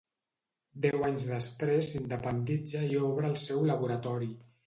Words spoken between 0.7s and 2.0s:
Deu anys després